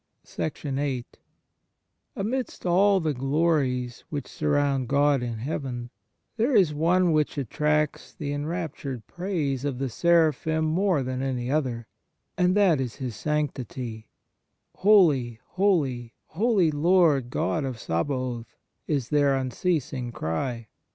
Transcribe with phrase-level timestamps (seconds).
[0.25, 1.03] viii
[2.15, 5.91] AMIDST all the glories which sur round God in heaven,
[6.37, 11.85] there is one which attracts the enraptured praise of the seraphim more than any other,
[12.35, 14.09] and that is His sanctity:"
[14.77, 18.55] Holy, holy, holy, Lord God of Sabaoth,"
[18.87, 20.67] is their unceasing cry.